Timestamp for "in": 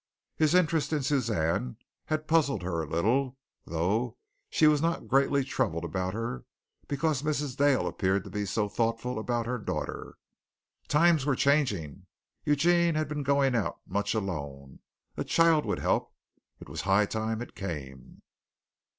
0.93-1.03